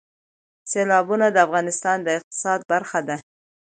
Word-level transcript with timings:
سیلابونه 0.71 1.27
د 1.31 1.37
افغانستان 1.47 1.97
د 2.03 2.07
اقتصاد 2.17 2.59
برخه 2.71 2.99
ده. 3.07 3.15